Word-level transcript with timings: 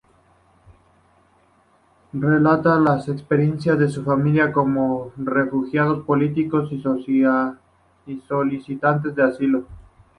Relata 2.13 2.79
las 2.79 3.07
experiencias 3.07 3.77
de 3.77 3.87
su 3.87 4.03
familia 4.03 4.51
como 4.51 5.13
refugiados 5.15 6.03
políticos 6.05 6.71
y 6.71 6.81
solicitantes 8.21 9.13
de 9.13 9.23
asilo. 9.23 9.65